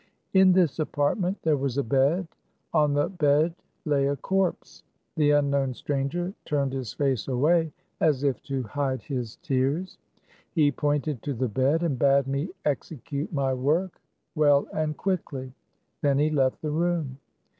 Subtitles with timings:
[0.33, 2.27] In this apartment there was a bed.
[2.73, 3.53] On the bed
[3.85, 4.81] lay a corpse.
[5.15, 9.99] The unknown stranger turned his face away as if to hide his tears.
[10.55, 14.01] He pointed to the bed, and bade me execute my work
[14.33, 15.53] well and quickly.
[16.01, 17.19] Then he left the room.